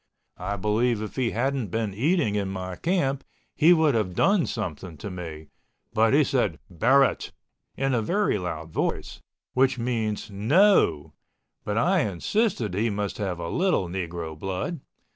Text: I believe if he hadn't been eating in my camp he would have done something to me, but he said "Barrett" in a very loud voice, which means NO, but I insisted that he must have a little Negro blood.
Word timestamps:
I 0.39 0.55
believe 0.57 0.99
if 1.03 1.15
he 1.15 1.29
hadn't 1.29 1.67
been 1.67 1.93
eating 1.93 2.33
in 2.33 2.47
my 2.49 2.75
camp 2.75 3.23
he 3.53 3.71
would 3.71 3.93
have 3.93 4.15
done 4.15 4.47
something 4.47 4.97
to 4.97 5.11
me, 5.11 5.49
but 5.93 6.11
he 6.11 6.23
said 6.23 6.57
"Barrett" 6.71 7.31
in 7.77 7.93
a 7.93 8.01
very 8.01 8.39
loud 8.39 8.71
voice, 8.71 9.21
which 9.53 9.77
means 9.77 10.31
NO, 10.31 11.13
but 11.63 11.77
I 11.77 11.99
insisted 11.99 12.71
that 12.71 12.79
he 12.79 12.89
must 12.89 13.19
have 13.19 13.37
a 13.37 13.47
little 13.49 13.87
Negro 13.87 14.35
blood. 14.39 14.79